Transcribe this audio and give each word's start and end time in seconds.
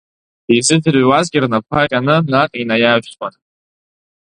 Изыӡырҩуазгьы 0.55 1.39
рнапқәа 1.43 1.89
ҟьаны 1.89 2.15
наҟ 2.31 2.51
инаиаҩсуан. 2.61 3.33